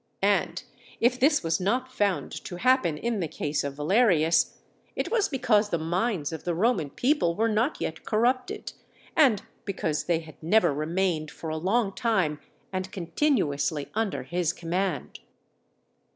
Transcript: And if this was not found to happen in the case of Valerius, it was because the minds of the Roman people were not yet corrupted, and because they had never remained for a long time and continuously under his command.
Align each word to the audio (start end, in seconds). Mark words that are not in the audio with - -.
And 0.23 0.63
if 0.99 1.19
this 1.19 1.43
was 1.43 1.59
not 1.59 1.91
found 1.91 2.31
to 2.45 2.55
happen 2.55 2.97
in 2.97 3.19
the 3.19 3.27
case 3.27 3.63
of 3.63 3.75
Valerius, 3.75 4.57
it 4.95 5.11
was 5.11 5.29
because 5.29 5.69
the 5.69 5.77
minds 5.77 6.31
of 6.33 6.43
the 6.43 6.55
Roman 6.55 6.89
people 6.89 7.35
were 7.35 7.47
not 7.47 7.79
yet 7.79 8.03
corrupted, 8.03 8.73
and 9.15 9.43
because 9.63 10.05
they 10.05 10.21
had 10.21 10.41
never 10.41 10.73
remained 10.73 11.29
for 11.29 11.51
a 11.51 11.57
long 11.57 11.93
time 11.93 12.39
and 12.73 12.91
continuously 12.91 13.91
under 13.93 14.23
his 14.23 14.53
command. 14.53 15.19